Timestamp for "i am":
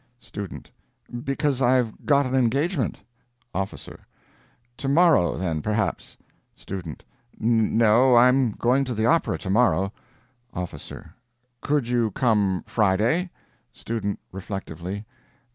8.15-8.53